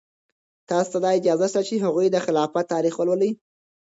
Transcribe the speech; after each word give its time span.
تاسو 0.69 0.95
ته 1.03 1.09
اجازه 1.19 1.47
شته 1.51 1.61
چې 1.67 1.75
د 1.77 1.81
هغوی 1.85 2.07
د 2.11 2.17
خلافت 2.25 2.65
تاریخ 2.73 2.95
ولولئ. 2.97 3.31